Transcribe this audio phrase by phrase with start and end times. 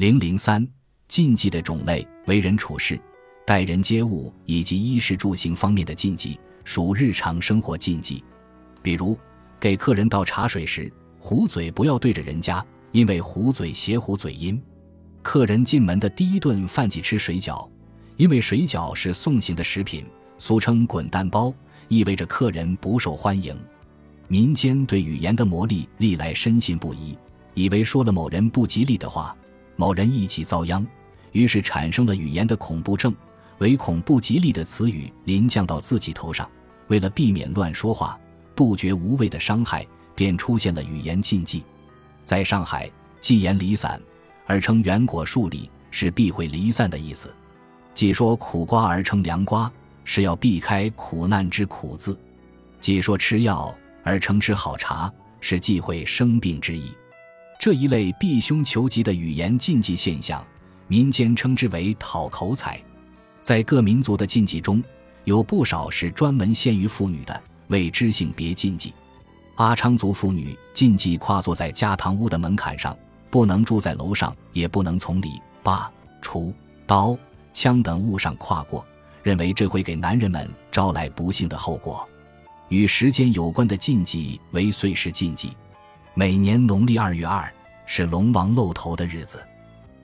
[0.00, 0.66] 零零三
[1.08, 2.98] 禁忌的种类：为人处事、
[3.46, 8.24] 待人接物以及衣食住行方面的禁忌，属日常生活禁忌。
[8.80, 9.14] 比如，
[9.60, 14.58] 给客人倒茶水时，壶嘴不要对着人家，因为壶嘴斜壶嘴音。
[15.20, 17.68] 客人进门的第一顿饭即吃水饺，
[18.16, 20.06] 因为水饺是送行的食品，
[20.38, 21.52] 俗称滚蛋包，
[21.88, 23.54] 意味着客人不受欢迎。
[24.28, 27.18] 民间对语言的魔力历来深信不疑，
[27.52, 29.36] 以为说了某人不吉利的话，
[29.80, 30.86] 某人意气遭殃，
[31.32, 33.14] 于是产生了语言的恐怖症，
[33.60, 36.46] 唯恐不吉利的词语临降到自己头上。
[36.88, 38.20] 为了避免乱说话，
[38.54, 41.64] 杜绝无谓的伤害，便出现了语言禁忌。
[42.24, 42.90] 在上海，
[43.20, 43.98] 忌言离散。
[44.46, 47.34] 而称圆果树里是避讳离散的意思，
[47.94, 49.72] 既说苦瓜而称凉瓜
[50.04, 52.20] 是要避开苦难之苦字，
[52.80, 56.92] 既说吃药而称吃好茶是忌讳生病之意。
[57.60, 60.42] 这一类避凶求吉的语言禁忌现象，
[60.88, 62.82] 民间称之为讨口彩。
[63.42, 64.82] 在各民族的禁忌中，
[65.24, 68.94] 有不少是专门限于妇女的，谓知性别禁忌。
[69.56, 72.96] 阿昌族妇女禁忌跨坐在家堂屋的门槛上。
[73.28, 75.86] 不能住在楼上，也不能从篱笆、
[76.20, 76.52] 锄、
[76.86, 77.16] 刀、
[77.52, 78.84] 枪等物上跨过，
[79.22, 82.08] 认为这会给男人们招来不幸的后果。
[82.70, 85.52] 与时间有关的禁忌为岁时禁忌。
[86.12, 87.48] 每年农历二月二
[87.92, 89.44] 是龙王露头的日子，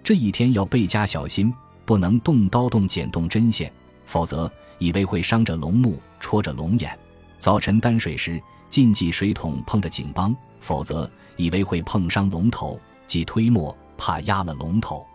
[0.03, 3.73] 这一天要倍加小心，不能动刀动剪动针线，
[4.05, 6.99] 否则以为会伤着龙目、戳着龙眼。
[7.39, 12.77] 早晨担水时，禁忌水桶碰着井帮，否则以为会碰伤龙头。
[13.07, 15.07] 即推磨，怕压了龙头。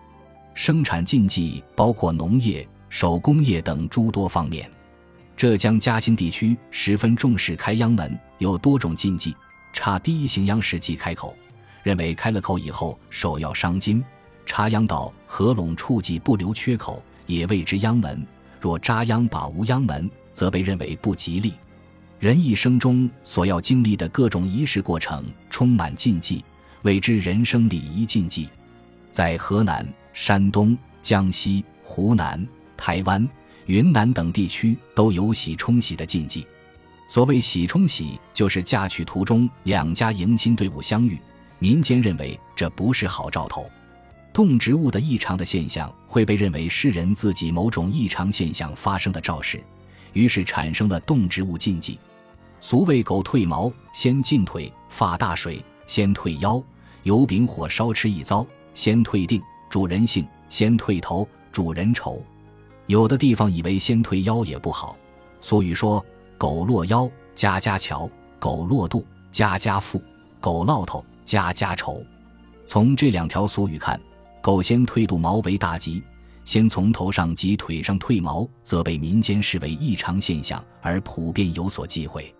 [0.53, 4.71] 生产禁忌包括农业、手工业等诸多方面。
[5.35, 9.35] 浙江嘉兴地区十分重视开秧门，有多种禁忌。
[9.73, 11.35] 插第一行秧时即开口，
[11.83, 14.03] 认为开了口以后手要伤筋。
[14.45, 18.25] 插秧到合拢处即不留缺口，也谓之秧门。
[18.59, 21.53] 若扎秧把无秧门，则被认为不吉利。
[22.19, 26.43] 人一生中所要经历的各种仪式过程，充满禁忌。
[26.83, 28.49] 谓之人生礼仪禁忌，
[29.11, 33.27] 在河南、山东、江西、湖南、台湾、
[33.67, 36.45] 云南等地区都有喜冲喜的禁忌。
[37.07, 41.19] 所谓喜冲喜，就是嫁娶途中两家迎亲队伍相遇，
[41.61, 43.69] 民间认为这不是好兆头。
[44.33, 49.61] 动植物的异常的现象会被认为是人自己某种异常现象发生的兆示，
[50.13, 51.99] 于是产生了动植物禁忌。
[52.59, 55.63] 俗谓狗褪毛先进腿，发大水。
[55.85, 56.63] 先退腰，
[57.03, 58.43] 油饼火烧吃一遭；
[58.73, 59.39] 先退腚，
[59.69, 62.23] 主人幸；先退头，主人愁。
[62.87, 64.95] 有的地方以为先退腰也不好，
[65.41, 66.03] 俗语说
[66.39, 69.99] ：“狗落腰，家家瞧；狗落肚，家家富；
[70.39, 72.03] 狗落头，家家愁。”
[72.65, 73.99] 从这两条俗语看，
[74.41, 76.01] 狗先退肚毛为大吉，
[76.43, 82.33] 先从头上及腿上退毛，则被民间视为异常现象，而普遍有所忌讳。